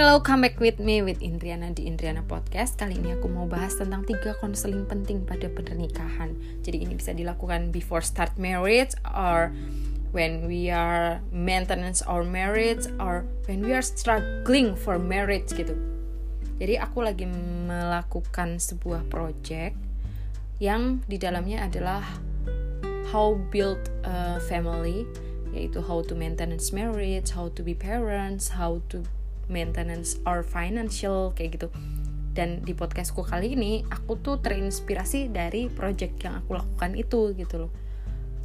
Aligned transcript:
Hello, 0.00 0.16
come 0.16 0.48
back 0.48 0.56
with 0.56 0.80
me 0.80 1.04
with 1.04 1.20
Indriana 1.20 1.76
di 1.76 1.84
Indriana 1.84 2.24
Podcast. 2.24 2.80
Kali 2.80 2.96
ini 2.96 3.20
aku 3.20 3.28
mau 3.28 3.44
bahas 3.44 3.76
tentang 3.76 4.00
tiga 4.08 4.32
konseling 4.40 4.88
penting 4.88 5.28
pada 5.28 5.52
pernikahan. 5.52 6.32
Jadi 6.64 6.88
ini 6.88 6.96
bisa 6.96 7.12
dilakukan 7.12 7.68
before 7.68 8.00
start 8.00 8.32
marriage 8.40 8.96
or 9.04 9.52
when 10.16 10.48
we 10.48 10.72
are 10.72 11.20
maintenance 11.28 12.00
our 12.08 12.24
marriage 12.24 12.88
or 12.96 13.28
when 13.44 13.60
we 13.60 13.76
are 13.76 13.84
struggling 13.84 14.72
for 14.72 14.96
marriage 14.96 15.52
gitu. 15.52 15.76
Jadi 16.56 16.80
aku 16.80 17.04
lagi 17.04 17.28
melakukan 17.68 18.56
sebuah 18.56 19.04
project 19.12 19.76
yang 20.64 21.04
di 21.12 21.20
dalamnya 21.20 21.68
adalah 21.68 22.00
how 23.12 23.36
build 23.52 23.92
a 24.08 24.40
family 24.48 25.04
yaitu 25.52 25.84
how 25.84 26.00
to 26.00 26.16
maintenance 26.16 26.72
marriage, 26.72 27.36
how 27.36 27.52
to 27.52 27.60
be 27.60 27.76
parents, 27.76 28.56
how 28.56 28.80
to 28.88 29.04
maintenance 29.50 30.16
our 30.24 30.46
financial 30.46 31.34
kayak 31.34 31.58
gitu. 31.58 31.68
Dan 32.30 32.62
di 32.62 32.72
podcastku 32.72 33.26
kali 33.26 33.58
ini 33.58 33.82
aku 33.90 34.16
tuh 34.22 34.38
terinspirasi 34.38 35.34
dari 35.34 35.66
project 35.66 36.22
yang 36.22 36.38
aku 36.38 36.56
lakukan 36.56 36.94
itu 36.94 37.34
gitu 37.34 37.66
loh. 37.66 37.72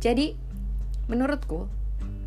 Jadi 0.01 0.33
menurutku 1.05 1.69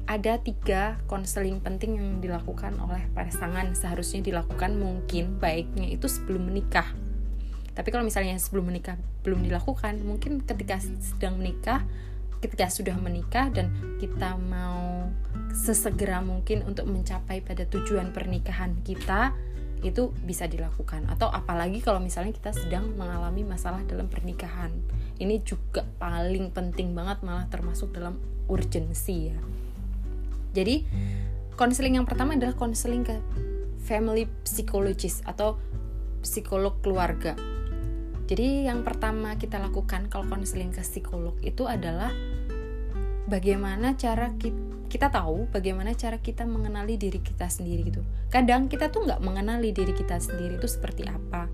ada 0.09 0.41
tiga 0.41 0.96
konseling 1.05 1.60
penting 1.60 2.00
yang 2.00 2.24
dilakukan 2.24 2.80
oleh 2.80 3.05
pasangan 3.12 3.77
seharusnya 3.77 4.24
dilakukan 4.24 4.80
mungkin 4.80 5.36
baiknya 5.36 5.92
itu 5.92 6.08
sebelum 6.08 6.48
menikah. 6.48 6.88
Tapi 7.77 7.92
kalau 7.92 8.08
misalnya 8.08 8.41
sebelum 8.41 8.72
menikah 8.72 8.97
belum 9.20 9.45
dilakukan 9.45 10.00
mungkin 10.00 10.41
ketika 10.41 10.80
sedang 10.80 11.36
menikah 11.36 11.84
ketika 12.41 12.70
sudah 12.70 12.97
menikah 12.97 13.50
dan 13.50 13.69
kita 14.00 14.38
mau 14.38 14.97
sesegera 15.52 16.20
mungkin 16.20 16.64
untuk 16.64 16.88
mencapai 16.88 17.41
pada 17.41 17.64
tujuan 17.68 18.12
pernikahan 18.12 18.78
kita 18.84 19.32
itu 19.82 20.10
bisa 20.27 20.50
dilakukan. 20.50 21.06
Atau 21.06 21.30
apalagi 21.30 21.78
kalau 21.78 22.02
misalnya 22.02 22.34
kita 22.34 22.50
sedang 22.50 22.94
mengalami 22.98 23.46
masalah 23.46 23.82
dalam 23.86 24.10
pernikahan. 24.10 24.74
Ini 25.18 25.42
juga 25.42 25.86
paling 25.98 26.50
penting 26.55 26.94
banget 26.94 27.22
malah 27.22 27.46
termasuk 27.50 27.94
dalam 27.94 28.18
urgensi 28.50 29.30
ya. 29.30 29.38
Jadi 30.55 30.82
konseling 31.55 32.00
yang 32.00 32.06
pertama 32.06 32.34
adalah 32.34 32.55
konseling 32.55 33.06
ke 33.06 33.18
family 33.83 34.27
psychologist 34.42 35.22
atau 35.27 35.58
psikolog 36.22 36.78
keluarga. 36.83 37.38
Jadi 38.28 38.68
yang 38.68 38.84
pertama 38.84 39.40
kita 39.40 39.56
lakukan 39.56 40.12
kalau 40.12 40.28
konseling 40.28 40.68
ke 40.68 40.84
psikolog 40.84 41.33
itu 41.40 41.64
adalah 41.64 42.12
bagaimana 43.28 43.94
cara 43.94 44.32
kita, 44.40 44.56
kita 44.88 45.12
tahu 45.12 45.52
bagaimana 45.52 45.92
cara 45.92 46.16
kita 46.16 46.48
mengenali 46.48 46.96
diri 46.96 47.20
kita 47.20 47.46
sendiri 47.46 47.92
gitu. 47.92 48.02
Kadang 48.32 48.72
kita 48.72 48.88
tuh 48.88 49.04
nggak 49.04 49.20
mengenali 49.20 49.70
diri 49.70 49.92
kita 49.92 50.16
sendiri 50.16 50.56
itu 50.56 50.66
seperti 50.66 51.04
apa. 51.04 51.46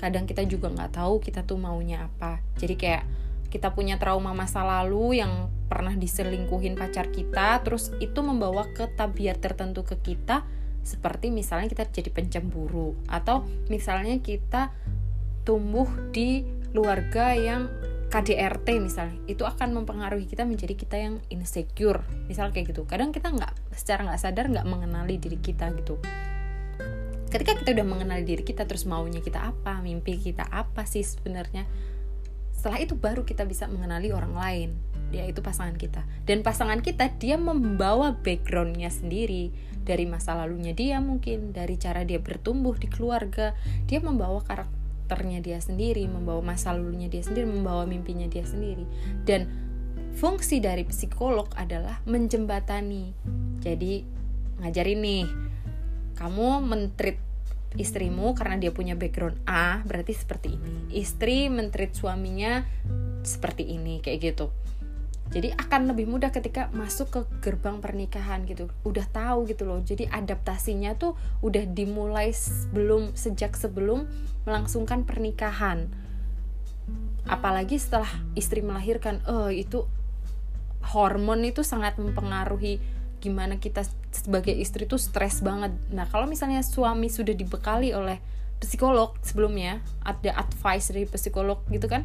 Kadang 0.00 0.24
kita 0.24 0.48
juga 0.48 0.72
nggak 0.72 0.96
tahu 0.96 1.20
kita 1.20 1.44
tuh 1.44 1.60
maunya 1.60 2.08
apa. 2.08 2.40
Jadi 2.56 2.74
kayak 2.80 3.04
kita 3.52 3.76
punya 3.76 4.00
trauma 4.00 4.32
masa 4.32 4.64
lalu 4.64 5.20
yang 5.20 5.52
pernah 5.68 5.92
diselingkuhin 5.92 6.74
pacar 6.74 7.12
kita, 7.12 7.60
terus 7.60 7.92
itu 8.00 8.24
membawa 8.24 8.64
ke 8.72 8.88
tabiat 8.96 9.42
tertentu 9.44 9.84
ke 9.84 10.00
kita, 10.00 10.46
seperti 10.80 11.28
misalnya 11.28 11.68
kita 11.68 11.84
jadi 11.84 12.08
pencemburu 12.08 12.96
atau 13.10 13.44
misalnya 13.68 14.16
kita 14.24 14.72
tumbuh 15.44 15.86
di 16.14 16.46
keluarga 16.70 17.34
yang 17.34 17.66
KDRT 18.10 18.82
misalnya 18.82 19.22
itu 19.30 19.46
akan 19.46 19.70
mempengaruhi 19.70 20.26
kita 20.26 20.42
menjadi 20.42 20.74
kita 20.74 20.96
yang 20.98 21.22
insecure. 21.30 22.02
Misal 22.26 22.50
kayak 22.50 22.74
gitu. 22.74 22.82
Kadang 22.82 23.14
kita 23.14 23.30
nggak 23.30 23.54
secara 23.78 24.02
nggak 24.10 24.18
sadar 24.18 24.50
nggak 24.50 24.66
mengenali 24.66 25.14
diri 25.22 25.38
kita 25.38 25.70
gitu. 25.78 26.02
Ketika 27.30 27.54
kita 27.62 27.70
udah 27.70 27.86
mengenali 27.86 28.26
diri 28.26 28.42
kita 28.42 28.66
terus 28.66 28.82
maunya 28.82 29.22
kita 29.22 29.38
apa 29.38 29.78
mimpi 29.78 30.18
kita 30.18 30.42
apa 30.50 30.82
sih 30.82 31.06
sebenarnya 31.06 31.62
setelah 32.50 32.82
itu 32.82 32.98
baru 32.98 33.22
kita 33.22 33.46
bisa 33.46 33.70
mengenali 33.70 34.10
orang 34.10 34.34
lain. 34.34 34.70
Dia 35.14 35.30
itu 35.30 35.38
pasangan 35.38 35.78
kita. 35.78 36.02
Dan 36.26 36.42
pasangan 36.42 36.82
kita 36.82 37.14
dia 37.14 37.38
membawa 37.38 38.18
backgroundnya 38.18 38.90
sendiri. 38.90 39.54
Dari 39.80 40.04
masa 40.10 40.34
lalunya 40.34 40.74
dia 40.74 40.98
mungkin 40.98 41.54
dari 41.54 41.78
cara 41.78 42.02
dia 42.02 42.18
bertumbuh 42.18 42.74
di 42.74 42.90
keluarga 42.90 43.54
dia 43.86 44.02
membawa 44.02 44.42
karakter 44.42 44.79
karakternya 45.10 45.42
dia 45.42 45.58
sendiri, 45.58 46.06
membawa 46.06 46.54
masa 46.54 46.70
lalunya 46.70 47.10
dia 47.10 47.18
sendiri, 47.26 47.50
membawa 47.50 47.82
mimpinya 47.82 48.30
dia 48.30 48.46
sendiri. 48.46 48.86
Dan 49.26 49.50
fungsi 50.14 50.62
dari 50.62 50.86
psikolog 50.86 51.50
adalah 51.58 51.98
menjembatani. 52.06 53.10
Jadi 53.58 54.06
ngajarin 54.62 55.00
nih, 55.02 55.26
kamu 56.14 56.62
mentrit 56.62 57.18
istrimu 57.74 58.38
karena 58.38 58.54
dia 58.62 58.70
punya 58.70 58.94
background 58.94 59.42
A, 59.50 59.82
berarti 59.82 60.14
seperti 60.14 60.54
ini. 60.54 60.94
Istri 60.94 61.50
mentrit 61.50 61.90
suaminya 61.90 62.62
seperti 63.26 63.66
ini, 63.66 63.98
kayak 63.98 64.18
gitu 64.22 64.54
jadi 65.30 65.54
akan 65.54 65.94
lebih 65.94 66.10
mudah 66.10 66.34
ketika 66.34 66.66
masuk 66.74 67.06
ke 67.14 67.20
gerbang 67.38 67.78
pernikahan 67.78 68.42
gitu. 68.50 68.66
Udah 68.82 69.06
tahu 69.06 69.46
gitu 69.46 69.62
loh. 69.62 69.78
Jadi 69.78 70.10
adaptasinya 70.10 70.98
tuh 70.98 71.14
udah 71.38 71.70
dimulai 71.70 72.34
sebelum 72.34 73.14
sejak 73.14 73.54
sebelum 73.54 74.10
melangsungkan 74.42 75.06
pernikahan. 75.06 75.86
Apalagi 77.30 77.78
setelah 77.78 78.10
istri 78.34 78.58
melahirkan 78.58 79.22
oh 79.30 79.46
itu 79.46 79.86
hormon 80.90 81.46
itu 81.46 81.62
sangat 81.62 81.94
mempengaruhi 82.02 82.82
gimana 83.22 83.62
kita 83.62 83.86
sebagai 84.10 84.50
istri 84.50 84.90
tuh 84.90 84.98
stres 84.98 85.46
banget. 85.46 85.70
Nah 85.94 86.10
kalau 86.10 86.26
misalnya 86.26 86.66
suami 86.66 87.06
sudah 87.06 87.38
dibekali 87.38 87.94
oleh 87.94 88.18
psikolog 88.58 89.14
sebelumnya 89.22 89.78
ada 90.02 90.34
advice 90.42 90.90
dari 90.90 91.06
psikolog 91.06 91.62
gitu 91.70 91.86
kan 91.86 92.02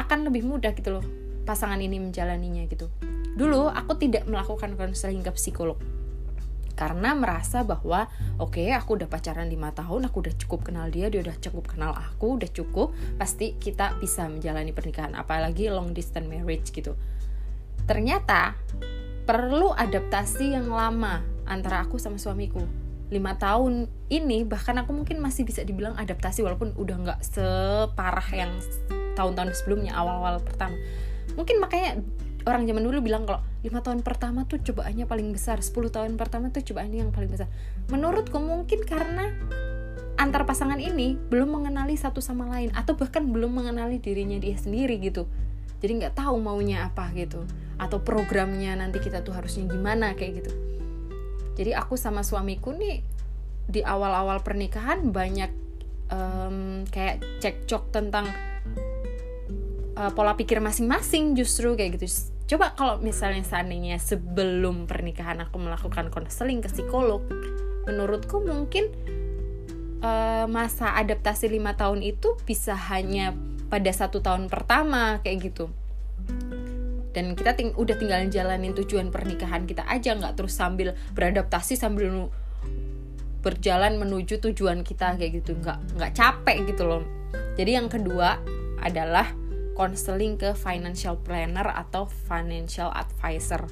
akan 0.00 0.26
lebih 0.26 0.42
mudah 0.42 0.72
gitu 0.74 0.98
loh 0.98 1.23
pasangan 1.44 1.78
ini 1.78 2.00
menjalaninya 2.00 2.64
gitu. 2.66 2.88
Dulu 3.36 3.68
aku 3.70 3.96
tidak 4.00 4.24
melakukan 4.26 4.74
konseling 4.74 5.22
ke 5.22 5.30
psikolog 5.36 5.78
karena 6.74 7.14
merasa 7.14 7.62
bahwa 7.62 8.10
oke 8.42 8.58
okay, 8.58 8.74
aku 8.74 8.98
udah 8.98 9.06
pacaran 9.06 9.46
lima 9.46 9.70
tahun 9.70 10.10
aku 10.10 10.26
udah 10.26 10.34
cukup 10.34 10.70
kenal 10.70 10.90
dia 10.90 11.06
dia 11.06 11.22
udah 11.22 11.38
cukup 11.38 11.70
kenal 11.70 11.94
aku 11.94 12.34
udah 12.34 12.50
cukup 12.50 12.90
pasti 13.14 13.54
kita 13.54 13.94
bisa 14.02 14.26
menjalani 14.26 14.74
pernikahan 14.74 15.14
apalagi 15.14 15.70
long 15.70 15.94
distance 15.94 16.26
marriage 16.26 16.74
gitu. 16.74 16.98
Ternyata 17.86 18.58
perlu 19.24 19.70
adaptasi 19.70 20.58
yang 20.58 20.68
lama 20.68 21.22
antara 21.46 21.86
aku 21.86 21.96
sama 21.96 22.18
suamiku. 22.18 22.60
Lima 23.12 23.38
tahun 23.38 23.86
ini 24.10 24.42
bahkan 24.42 24.74
aku 24.80 24.90
mungkin 24.90 25.22
masih 25.22 25.46
bisa 25.46 25.62
dibilang 25.62 25.94
adaptasi 25.94 26.42
walaupun 26.42 26.74
udah 26.74 26.96
nggak 27.06 27.20
separah 27.22 28.28
yang 28.34 28.50
tahun-tahun 29.14 29.54
sebelumnya 29.54 29.94
awal-awal 29.94 30.42
pertama 30.42 30.74
mungkin 31.34 31.62
makanya 31.62 32.02
orang 32.44 32.68
zaman 32.68 32.82
dulu 32.84 33.00
bilang 33.00 33.24
kalau 33.24 33.40
lima 33.64 33.80
tahun 33.80 34.04
pertama 34.04 34.44
tuh 34.44 34.60
cobaannya 34.60 35.08
paling 35.08 35.32
besar 35.32 35.64
10 35.64 35.72
tahun 35.88 36.20
pertama 36.20 36.52
tuh 36.52 36.60
cobaannya 36.60 37.08
yang 37.08 37.12
paling 37.12 37.32
besar. 37.32 37.48
Menurutku 37.88 38.36
mungkin 38.36 38.84
karena 38.84 39.32
antar 40.20 40.44
pasangan 40.44 40.78
ini 40.78 41.16
belum 41.16 41.50
mengenali 41.50 41.96
satu 41.96 42.20
sama 42.20 42.46
lain 42.52 42.70
atau 42.76 42.94
bahkan 42.94 43.24
belum 43.24 43.50
mengenali 43.50 43.98
dirinya 43.98 44.36
dia 44.36 44.54
sendiri 44.60 45.00
gitu. 45.00 45.24
Jadi 45.80 46.04
nggak 46.04 46.16
tahu 46.20 46.36
maunya 46.40 46.86
apa 46.88 47.08
gitu 47.16 47.44
atau 47.80 47.98
programnya 48.00 48.78
nanti 48.78 49.02
kita 49.02 49.24
tuh 49.24 49.34
harusnya 49.34 49.64
gimana 49.66 50.12
kayak 50.12 50.44
gitu. 50.44 50.52
Jadi 51.54 51.70
aku 51.72 51.96
sama 51.96 52.20
suamiku 52.20 52.76
nih 52.76 53.00
di 53.64 53.80
awal-awal 53.80 54.44
pernikahan 54.44 55.08
banyak 55.08 55.50
um, 56.12 56.84
kayak 56.92 57.24
cekcok 57.40 57.88
tentang 57.88 58.28
uh, 59.98 60.10
pola 60.12 60.34
pikir 60.34 60.58
masing-masing 60.58 61.34
justru 61.38 61.74
kayak 61.78 61.98
gitu. 61.98 62.10
Coba 62.44 62.76
kalau 62.76 63.00
misalnya 63.00 63.40
seandainya 63.40 63.96
sebelum 63.96 64.84
pernikahan 64.84 65.40
aku 65.40 65.56
melakukan 65.56 66.12
konseling 66.12 66.60
ke 66.60 66.68
psikolog 66.68 67.24
menurutku 67.88 68.40
mungkin 68.44 68.92
uh, 70.04 70.44
masa 70.48 70.92
adaptasi 71.00 71.48
lima 71.48 71.76
tahun 71.76 72.04
itu 72.04 72.36
bisa 72.44 72.76
hanya 72.76 73.32
pada 73.72 73.90
satu 73.92 74.20
tahun 74.20 74.52
pertama 74.52 75.24
kayak 75.24 75.52
gitu. 75.52 75.72
Dan 77.14 77.38
kita 77.38 77.54
ting 77.54 77.70
udah 77.78 77.94
tinggal 77.94 78.26
jalanin 78.26 78.74
tujuan 78.74 79.08
pernikahan 79.14 79.64
kita 79.64 79.86
aja 79.86 80.18
nggak 80.18 80.34
terus 80.34 80.58
sambil 80.58 80.98
beradaptasi 81.14 81.78
sambil 81.78 82.28
berjalan 83.40 84.00
menuju 84.00 84.42
tujuan 84.42 84.82
kita 84.82 85.14
kayak 85.16 85.40
gitu. 85.40 85.56
Nggak 85.56 85.78
nggak 85.96 86.12
capek 86.12 86.56
gitu 86.68 86.82
loh. 86.84 87.02
Jadi 87.54 87.70
yang 87.78 87.86
kedua 87.86 88.42
adalah 88.82 89.30
konseling 89.74 90.38
ke 90.38 90.54
financial 90.54 91.18
planner 91.20 91.66
atau 91.66 92.06
financial 92.06 92.94
advisor. 92.94 93.66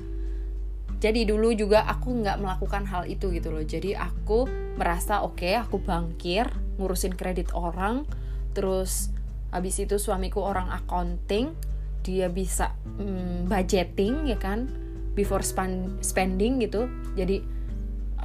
Jadi 1.02 1.26
dulu 1.26 1.50
juga 1.50 1.82
aku 1.82 2.22
nggak 2.22 2.38
melakukan 2.38 2.86
hal 2.86 3.10
itu 3.10 3.34
gitu 3.34 3.50
loh. 3.50 3.66
Jadi 3.66 3.98
aku 3.98 4.46
merasa 4.78 5.26
oke, 5.26 5.42
okay, 5.42 5.58
aku 5.58 5.82
bangkir, 5.82 6.46
ngurusin 6.78 7.18
kredit 7.18 7.50
orang, 7.58 8.06
terus 8.54 9.10
habis 9.50 9.82
itu 9.82 9.98
suamiku 9.98 10.46
orang 10.46 10.70
accounting, 10.70 11.58
dia 12.06 12.30
bisa 12.30 12.70
mm, 13.02 13.50
budgeting 13.50 14.30
ya 14.30 14.38
kan, 14.38 14.70
before 15.18 15.42
spend, 15.42 15.98
spending 16.06 16.62
gitu. 16.62 16.86
Jadi 17.18 17.42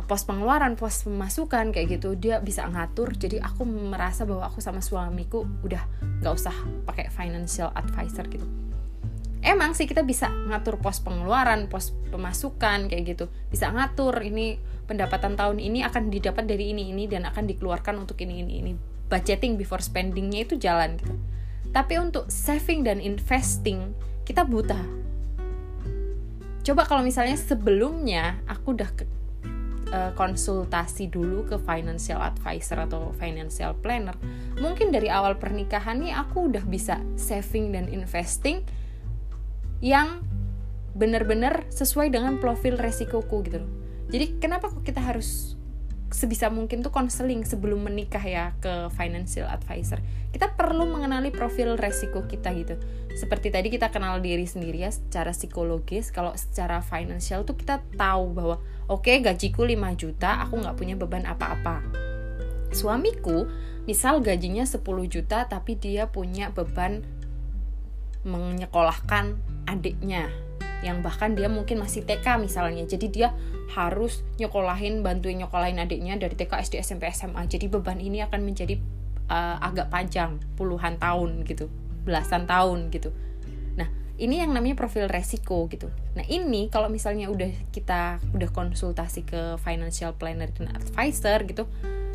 pos 0.07 0.24
pengeluaran 0.24 0.80
pos 0.80 1.04
pemasukan 1.04 1.75
kayak 1.75 2.00
gitu 2.00 2.15
dia 2.15 2.39
bisa 2.39 2.63
ngatur. 2.65 3.12
Jadi 3.13 3.44
aku 3.44 3.68
merasa 3.68 4.24
bahwa 4.24 4.48
aku 4.48 4.63
sama 4.63 4.80
suamiku 4.80 5.44
udah 5.68 5.83
nggak 6.24 6.33
usah 6.33 6.56
pakai 6.88 7.12
financial 7.12 7.69
advisor 7.75 8.24
gitu. 8.31 8.48
Emang 9.44 9.75
sih 9.77 9.86
kita 9.86 10.01
bisa 10.01 10.31
ngatur 10.31 10.80
pos 10.80 11.04
pengeluaran 11.04 11.68
pos 11.68 11.92
pemasukan 12.09 12.88
kayak 12.88 13.04
gitu. 13.15 13.25
Bisa 13.51 13.69
ngatur 13.69 14.24
ini 14.24 14.57
pendapatan 14.88 15.36
tahun 15.36 15.59
ini 15.59 15.83
akan 15.83 16.07
didapat 16.07 16.48
dari 16.48 16.71
ini 16.71 16.95
ini 16.95 17.06
dan 17.06 17.27
akan 17.27 17.44
dikeluarkan 17.44 18.00
untuk 18.00 18.18
ini 18.24 18.42
ini 18.42 18.54
ini. 18.63 18.74
Budgeting 19.12 19.59
before 19.59 19.83
spendingnya 19.83 20.48
itu 20.48 20.56
jalan 20.56 20.95
gitu. 20.98 21.13
Tapi 21.75 22.00
untuk 22.00 22.31
saving 22.31 22.88
dan 22.88 23.04
investing 23.04 23.92
kita 24.24 24.48
buta. 24.48 24.80
Coba 26.63 26.83
kalau 26.83 27.00
misalnya 27.00 27.39
sebelumnya 27.39 28.44
aku 28.44 28.75
udah 28.75 28.92
uh, 29.92 30.12
konsultasi 30.16 31.10
dulu 31.10 31.48
ke 31.48 31.57
financial 31.62 32.22
advisor 32.22 32.86
atau 32.86 33.12
financial 33.18 33.74
planner 33.80 34.13
mungkin 34.62 34.94
dari 34.94 35.10
awal 35.10 35.36
pernikahan 35.36 36.01
nih 36.01 36.13
aku 36.13 36.50
udah 36.51 36.63
bisa 36.66 37.01
saving 37.18 37.74
dan 37.74 37.89
investing 37.89 38.63
yang 39.81 40.22
benar-benar 40.98 41.69
sesuai 41.69 42.10
dengan 42.10 42.42
profil 42.42 42.74
resikoku 42.74 43.45
gitu 43.45 43.62
loh. 43.62 43.72
Jadi 44.10 44.42
kenapa 44.42 44.74
kita 44.81 44.98
harus 44.98 45.56
sebisa 46.07 46.48
mungkin 46.48 46.80
tuh 46.80 46.92
konseling 46.94 47.44
sebelum 47.44 47.83
menikah 47.83 48.24
ya 48.24 48.56
ke 48.63 48.88
financial 48.95 49.48
advisor. 49.51 50.00
Kita 50.31 50.56
perlu 50.56 50.88
mengenali 50.88 51.31
profil 51.31 51.75
resiko 51.75 52.24
kita 52.24 52.56
gitu. 52.56 52.80
Seperti 53.18 53.51
tadi 53.51 53.68
kita 53.68 53.92
kenal 53.92 54.24
diri 54.24 54.48
sendiri 54.48 54.88
ya 54.88 54.92
secara 54.94 55.36
psikologis. 55.36 56.13
Kalau 56.15 56.31
secara 56.39 56.80
financial 56.80 57.44
tuh 57.44 57.59
kita 57.59 57.83
tahu 58.00 58.24
bahwa 58.31 58.56
oke 58.88 59.04
okay, 59.04 59.19
gajiku 59.19 59.68
5 59.68 59.75
juta, 60.00 60.48
aku 60.48 60.63
nggak 60.63 60.77
punya 60.80 60.95
beban 60.95 61.27
apa-apa. 61.27 61.83
Suamiku 62.71 63.48
misal 63.88 64.19
gajinya 64.19 64.68
10 64.68 64.83
juta 65.07 65.48
tapi 65.48 65.80
dia 65.80 66.12
punya 66.12 66.51
beban 66.51 67.04
menyekolahkan 68.27 69.39
adiknya 69.68 70.27
yang 70.85 71.01
bahkan 71.01 71.33
dia 71.33 71.50
mungkin 71.50 71.81
masih 71.81 72.06
TK 72.06 72.41
misalnya. 72.41 72.85
Jadi 72.85 73.07
dia 73.09 73.33
harus 73.74 74.24
nyokolahin 74.39 75.03
bantuin 75.03 75.38
nyokolahin 75.44 75.81
adiknya 75.81 76.15
dari 76.15 76.33
TK 76.33 76.53
SD 76.63 76.74
SMP 76.79 77.12
SMA 77.12 77.44
jadi 77.51 77.68
beban 77.68 78.00
ini 78.00 78.24
akan 78.24 78.39
menjadi 78.47 78.79
uh, 79.27 79.59
agak 79.59 79.91
panjang 79.91 80.39
puluhan 80.56 80.95
tahun 80.95 81.44
gitu 81.44 81.68
belasan 82.07 82.47
tahun 82.47 82.88
gitu. 82.95 83.12
Nah 83.75 83.91
ini 84.15 84.39
yang 84.39 84.56
namanya 84.56 84.79
profil 84.79 85.12
resiko 85.12 85.68
gitu. 85.68 85.91
Nah 86.15 86.24
ini 86.31 86.71
kalau 86.71 86.88
misalnya 86.88 87.27
udah 87.27 87.51
kita 87.75 88.23
udah 88.31 88.50
konsultasi 88.56 89.27
ke 89.27 89.59
financial 89.59 90.15
planner 90.15 90.47
dan 90.56 90.71
advisor 90.71 91.44
gitu 91.44 91.68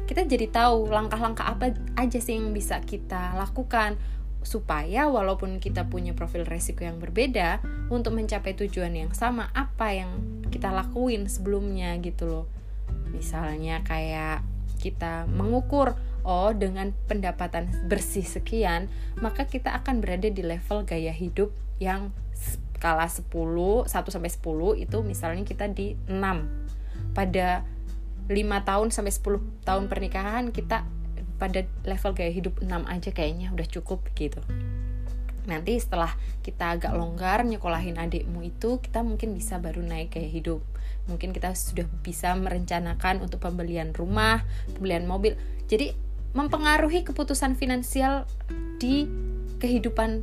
kita 0.02 0.26
jadi 0.26 0.50
tahu 0.50 0.90
langkah-langkah 0.90 1.46
apa 1.46 1.72
aja 1.96 2.18
sih 2.18 2.36
yang 2.36 2.52
bisa 2.52 2.82
kita 2.82 3.32
lakukan 3.38 3.96
supaya 4.42 5.06
walaupun 5.06 5.62
kita 5.62 5.86
punya 5.86 6.12
profil 6.12 6.42
resiko 6.46 6.82
yang 6.82 6.98
berbeda 6.98 7.62
untuk 7.88 8.18
mencapai 8.18 8.54
tujuan 8.58 8.92
yang 8.94 9.12
sama 9.14 9.50
apa 9.54 9.94
yang 9.94 10.42
kita 10.50 10.70
lakuin 10.70 11.30
sebelumnya 11.30 11.94
gitu 12.02 12.26
loh. 12.26 12.46
Misalnya 13.14 13.80
kayak 13.86 14.42
kita 14.82 15.30
mengukur 15.30 15.94
oh 16.26 16.50
dengan 16.54 16.90
pendapatan 17.06 17.70
bersih 17.86 18.26
sekian 18.26 18.90
maka 19.18 19.46
kita 19.46 19.74
akan 19.78 20.02
berada 20.02 20.26
di 20.30 20.42
level 20.42 20.86
gaya 20.86 21.14
hidup 21.14 21.50
yang 21.82 22.14
skala 22.34 23.06
10 23.06 23.30
1 23.30 23.90
sampai 23.90 24.30
10 24.30 24.82
itu 24.82 24.98
misalnya 25.06 25.42
kita 25.46 25.70
di 25.70 25.94
6 26.10 27.14
pada 27.14 27.62
5 28.26 28.68
tahun 28.68 28.88
sampai 28.90 29.12
10 29.14 29.66
tahun 29.66 29.84
pernikahan 29.90 30.50
kita 30.54 30.86
pada 31.42 31.66
level 31.82 32.14
gaya 32.14 32.30
hidup 32.30 32.62
6 32.62 32.70
aja 32.70 33.10
kayaknya 33.10 33.50
udah 33.50 33.66
cukup 33.66 34.06
gitu. 34.14 34.38
Nanti 35.50 35.74
setelah 35.74 36.14
kita 36.46 36.78
agak 36.78 36.94
longgar 36.94 37.42
nyekolahin 37.42 37.98
adikmu 37.98 38.46
itu 38.46 38.78
kita 38.78 39.02
mungkin 39.02 39.34
bisa 39.34 39.58
baru 39.58 39.82
naik 39.82 40.14
gaya 40.14 40.30
hidup. 40.30 40.62
Mungkin 41.10 41.34
kita 41.34 41.50
sudah 41.58 41.82
bisa 42.06 42.30
merencanakan 42.38 43.26
untuk 43.26 43.42
pembelian 43.42 43.90
rumah 43.90 44.46
pembelian 44.70 45.02
mobil. 45.02 45.34
Jadi 45.66 45.90
mempengaruhi 46.30 47.02
keputusan 47.02 47.58
finansial 47.58 48.22
di 48.78 49.10
kehidupan 49.58 50.22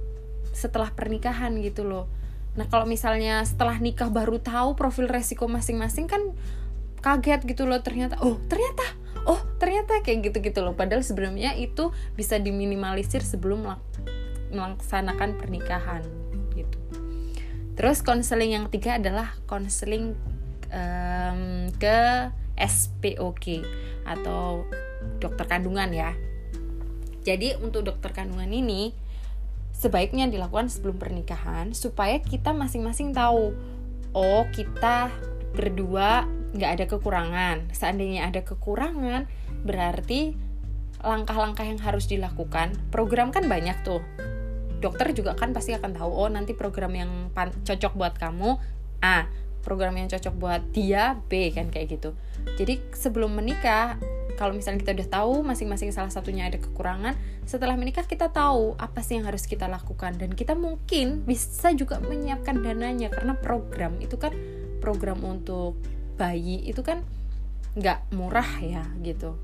setelah 0.55 0.87
pernikahan 0.95 1.59
gitu 1.59 1.83
loh. 1.83 2.07
Nah 2.55 2.71
kalau 2.71 2.87
misalnya 2.87 3.43
setelah 3.43 3.75
nikah 3.75 4.07
baru 4.07 4.39
tahu 4.39 4.79
profil 4.79 5.11
resiko 5.11 5.51
masing-masing 5.51 6.07
kan 6.07 6.31
kaget 7.03 7.43
gitu 7.43 7.67
loh 7.67 7.83
ternyata. 7.83 8.15
Oh 8.23 8.39
ternyata 8.47 8.98
ternyata 9.59 9.99
kayak 10.01 10.31
gitu-gitu 10.31 10.63
loh. 10.63 10.73
Padahal 10.73 11.03
sebelumnya 11.03 11.53
itu 11.53 11.91
bisa 12.15 12.39
diminimalisir 12.39 13.21
sebelum 13.21 13.67
melaksanakan 14.49 15.37
pernikahan 15.37 16.01
gitu. 16.55 16.77
Terus 17.75 18.01
konseling 18.01 18.55
yang 18.55 18.65
ketiga 18.71 18.97
adalah 18.97 19.35
konseling 19.45 20.15
um, 20.71 21.69
ke 21.77 22.31
SPOK 22.59 23.63
atau 24.03 24.67
dokter 25.19 25.45
kandungan 25.47 25.91
ya. 25.91 26.11
Jadi 27.23 27.55
untuk 27.59 27.87
dokter 27.87 28.11
kandungan 28.15 28.49
ini 28.49 28.95
sebaiknya 29.75 30.27
dilakukan 30.27 30.67
sebelum 30.67 30.99
pernikahan 30.99 31.71
supaya 31.71 32.19
kita 32.19 32.51
masing-masing 32.51 33.15
tahu 33.15 33.55
oh 34.11 34.43
kita 34.51 35.07
berdua 35.55 36.27
nggak 36.51 36.71
ada 36.79 36.85
kekurangan. 36.89 37.57
Seandainya 37.71 38.27
ada 38.27 38.41
kekurangan 38.41 39.29
berarti 39.65 40.35
langkah-langkah 40.99 41.63
yang 41.63 41.79
harus 41.79 42.11
dilakukan 42.11 42.75
program 42.91 43.31
kan 43.31 43.47
banyak 43.47 43.75
tuh. 43.87 44.03
Dokter 44.79 45.11
juga 45.11 45.35
kan 45.35 45.51
pasti 45.51 45.75
akan 45.75 45.91
tahu 45.95 46.11
oh 46.11 46.29
nanti 46.31 46.55
program 46.55 46.95
yang 46.95 47.11
cocok 47.35 47.93
buat 47.95 48.15
kamu 48.15 48.55
A 49.03 49.27
program 49.59 49.95
yang 49.99 50.07
cocok 50.07 50.33
buat 50.39 50.61
dia 50.71 51.19
B 51.27 51.51
kan 51.51 51.67
kayak 51.69 51.99
gitu. 51.99 52.15
Jadi 52.55 52.79
sebelum 52.95 53.35
menikah 53.35 53.99
kalau 54.39 54.55
misalnya 54.55 54.79
kita 54.79 54.95
udah 54.95 55.09
tahu 55.11 55.33
masing-masing 55.43 55.91
salah 55.91 56.07
satunya 56.07 56.47
ada 56.47 56.55
kekurangan 56.55 57.11
setelah 57.43 57.75
menikah 57.75 58.07
kita 58.07 58.31
tahu 58.31 58.79
apa 58.79 59.03
sih 59.03 59.19
yang 59.19 59.27
harus 59.27 59.43
kita 59.43 59.67
lakukan. 59.67 60.15
Dan 60.15 60.31
kita 60.31 60.55
mungkin 60.55 61.27
bisa 61.27 61.75
juga 61.75 61.99
menyiapkan 61.99 62.63
dananya 62.63 63.11
karena 63.11 63.35
program 63.35 63.99
itu 63.99 64.15
kan 64.15 64.31
program 64.79 65.19
untuk 65.27 65.75
bayi 66.15 66.63
itu 66.63 66.79
kan 66.83 67.03
nggak 67.75 68.15
murah 68.15 68.49
ya 68.63 68.83
gitu 69.05 69.37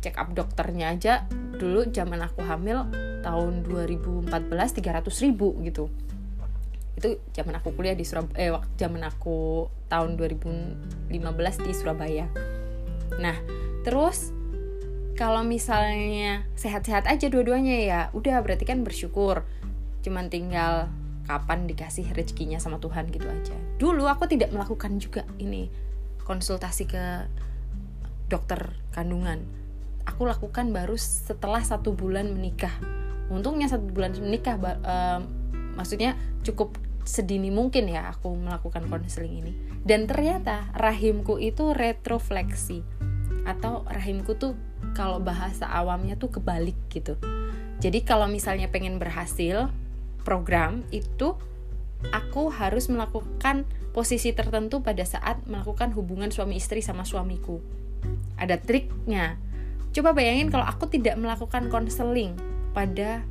check 0.00 0.16
up 0.16 0.32
dokternya 0.32 0.92
aja. 0.94 1.24
Dulu 1.56 1.88
zaman 1.90 2.20
aku 2.20 2.44
hamil 2.44 2.86
tahun 3.24 3.66
2014 3.66 4.30
300 4.30 5.24
ribu 5.24 5.56
gitu. 5.64 5.90
Itu 6.96 7.20
zaman 7.36 7.60
aku 7.60 7.76
kuliah 7.76 7.96
di 7.96 8.04
Surabaya 8.04 8.36
eh 8.40 8.50
zaman 8.80 9.04
aku 9.04 9.68
tahun 9.90 10.16
2015 10.16 11.66
di 11.66 11.72
Surabaya. 11.72 12.26
Nah 13.20 13.36
terus 13.84 14.32
kalau 15.16 15.40
misalnya 15.40 16.44
sehat-sehat 16.60 17.08
aja 17.08 17.32
dua-duanya 17.32 17.76
ya 17.80 18.00
udah 18.12 18.40
berarti 18.44 18.68
kan 18.68 18.84
bersyukur. 18.84 19.48
Cuman 20.04 20.28
tinggal 20.28 20.92
kapan 21.26 21.66
dikasih 21.66 22.06
rezekinya 22.14 22.62
sama 22.62 22.78
Tuhan 22.78 23.10
gitu 23.10 23.26
aja. 23.26 23.56
Dulu 23.80 24.06
aku 24.06 24.30
tidak 24.30 24.54
melakukan 24.54 25.02
juga 25.02 25.26
ini 25.42 25.66
konsultasi 26.22 26.84
ke 26.86 27.04
dokter 28.26 28.74
kandungan 28.90 29.46
aku 30.06 30.24
lakukan 30.24 30.70
baru 30.70 30.94
setelah 30.96 31.60
satu 31.60 31.92
bulan 31.92 32.30
menikah 32.32 32.72
untungnya 33.28 33.66
satu 33.66 33.90
bulan 33.90 34.14
menikah 34.16 34.56
uh, 34.58 35.20
maksudnya 35.74 36.14
cukup 36.46 36.78
sedini 37.06 37.50
mungkin 37.54 37.86
ya 37.86 38.10
aku 38.10 38.34
melakukan 38.34 38.86
konseling 38.90 39.44
ini 39.44 39.52
dan 39.86 40.10
ternyata 40.10 40.70
rahimku 40.74 41.38
itu 41.38 41.70
retrofleksi 41.74 42.82
atau 43.46 43.86
rahimku 43.86 44.34
tuh 44.34 44.58
kalau 44.94 45.22
bahasa 45.22 45.70
awamnya 45.70 46.18
tuh 46.18 46.34
kebalik 46.34 46.74
gitu 46.90 47.14
jadi 47.78 48.02
kalau 48.02 48.26
misalnya 48.26 48.72
pengen 48.72 48.98
berhasil 48.98 49.70
program 50.26 50.82
itu 50.90 51.38
aku 52.10 52.50
harus 52.50 52.90
melakukan 52.90 53.68
posisi 53.94 54.32
tertentu 54.34 54.84
pada 54.84 55.06
saat 55.06 55.40
melakukan 55.48 55.92
hubungan 55.96 56.28
suami 56.28 56.60
istri 56.60 56.84
sama 56.84 57.08
suamiku. 57.08 57.62
Ada 58.36 58.60
triknya. 58.60 59.40
Coba 59.96 60.12
bayangin 60.12 60.52
kalau 60.52 60.68
aku 60.68 60.92
tidak 60.92 61.16
melakukan 61.16 61.72
konseling 61.72 62.36
pada 62.76 63.24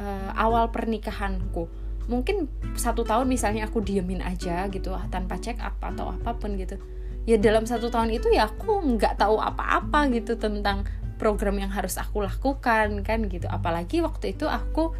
uh, 0.00 0.32
awal 0.32 0.72
pernikahanku. 0.72 1.68
Mungkin 2.08 2.48
satu 2.72 3.04
tahun 3.04 3.28
misalnya 3.28 3.68
aku 3.68 3.84
diemin 3.84 4.24
aja 4.24 4.64
gitu 4.72 4.96
ah, 4.96 5.04
tanpa 5.12 5.36
check 5.36 5.60
up 5.60 5.76
atau 5.84 6.08
apa 6.08 6.32
pun 6.40 6.56
gitu. 6.56 6.80
Ya 7.28 7.36
dalam 7.36 7.68
satu 7.68 7.92
tahun 7.92 8.16
itu 8.16 8.32
ya 8.32 8.48
aku 8.48 8.96
nggak 8.96 9.20
tahu 9.20 9.36
apa-apa 9.36 10.08
gitu 10.08 10.40
tentang 10.40 10.88
program 11.20 11.60
yang 11.60 11.68
harus 11.68 12.00
aku 12.00 12.24
lakukan 12.24 13.04
kan 13.04 13.28
gitu. 13.28 13.44
Apalagi 13.52 14.00
waktu 14.00 14.32
itu 14.32 14.48
aku 14.48 14.96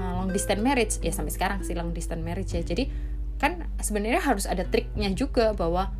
uh, 0.00 0.12
long 0.16 0.32
distance 0.32 0.64
marriage 0.64 0.96
ya 1.04 1.12
sampai 1.12 1.34
sekarang 1.34 1.60
sih 1.60 1.76
long 1.76 1.92
distance 1.92 2.24
marriage 2.24 2.56
ya. 2.56 2.64
Jadi 2.64 2.88
kan 3.36 3.68
sebenarnya 3.84 4.24
harus 4.24 4.48
ada 4.48 4.64
triknya 4.64 5.12
juga 5.12 5.52
bahwa 5.52 5.92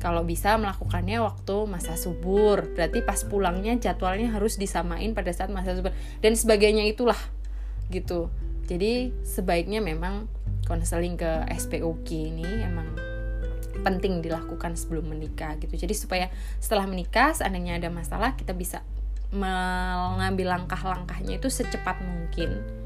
kalau 0.00 0.24
bisa 0.24 0.56
melakukannya 0.56 1.20
waktu 1.20 1.56
masa 1.68 1.94
subur. 1.94 2.72
Berarti 2.72 3.04
pas 3.04 3.20
pulangnya 3.28 3.76
jadwalnya 3.76 4.32
harus 4.32 4.56
disamain 4.56 5.12
pada 5.12 5.30
saat 5.30 5.52
masa 5.52 5.76
subur. 5.76 5.92
Dan 6.24 6.34
sebagainya 6.34 6.88
itulah 6.88 7.20
gitu. 7.92 8.32
Jadi 8.64 9.12
sebaiknya 9.22 9.84
memang 9.84 10.26
konseling 10.64 11.20
ke 11.20 11.44
SPOG 11.52 12.08
ini 12.32 12.48
emang 12.64 12.88
penting 13.84 14.24
dilakukan 14.24 14.72
sebelum 14.74 15.12
menikah 15.12 15.60
gitu. 15.60 15.76
Jadi 15.76 15.92
supaya 15.92 16.26
setelah 16.58 16.88
menikah 16.88 17.36
seandainya 17.36 17.76
ada 17.76 17.92
masalah 17.92 18.32
kita 18.40 18.56
bisa 18.56 18.80
mengambil 19.30 20.58
langkah-langkahnya 20.58 21.38
itu 21.38 21.46
secepat 21.46 22.02
mungkin 22.02 22.79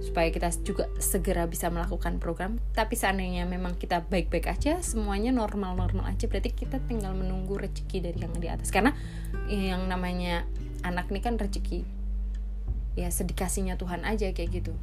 supaya 0.00 0.32
kita 0.32 0.48
juga 0.64 0.88
segera 0.96 1.44
bisa 1.44 1.68
melakukan 1.68 2.16
program. 2.16 2.56
Tapi 2.72 2.96
seandainya 2.96 3.44
memang 3.44 3.76
kita 3.76 4.02
baik-baik 4.08 4.48
aja 4.48 4.80
semuanya 4.80 5.30
normal-normal 5.30 6.08
aja 6.08 6.24
berarti 6.26 6.50
kita 6.56 6.80
tinggal 6.88 7.12
menunggu 7.12 7.60
rezeki 7.60 8.10
dari 8.10 8.18
yang 8.18 8.34
di 8.36 8.48
atas. 8.48 8.72
Karena 8.72 8.96
yang 9.46 9.84
namanya 9.86 10.48
anak 10.82 11.12
ini 11.12 11.20
kan 11.20 11.36
rezeki 11.36 11.84
ya 12.98 13.12
sedikasinya 13.12 13.76
Tuhan 13.76 14.02
aja 14.08 14.32
kayak 14.32 14.50
gitu. 14.50 14.74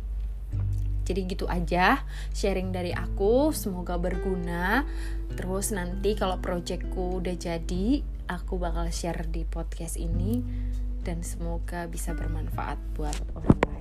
Jadi 1.08 1.24
gitu 1.24 1.46
aja 1.48 2.04
sharing 2.36 2.76
dari 2.76 2.92
aku 2.92 3.56
semoga 3.56 3.96
berguna. 3.96 4.84
Terus 5.34 5.72
nanti 5.72 6.20
kalau 6.20 6.38
projectku 6.44 7.24
udah 7.24 7.36
jadi 7.36 8.04
aku 8.28 8.60
bakal 8.60 8.92
share 8.92 9.26
di 9.32 9.48
podcast 9.48 9.96
ini. 9.96 10.44
Dan 11.08 11.24
semoga 11.24 11.88
bisa 11.88 12.12
bermanfaat 12.12 12.76
buat 13.00 13.16
orang 13.32 13.60
lain 13.64 13.77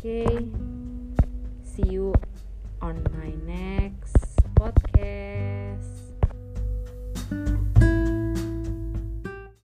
okay, 0.00 0.48
see 1.62 1.82
you 1.90 2.14
on 2.80 3.04
my 3.12 3.32
next 3.44 4.16
podcast. 4.54 6.00